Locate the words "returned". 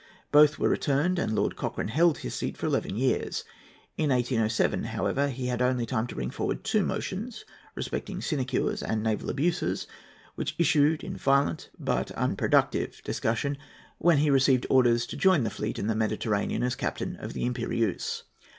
0.67-1.19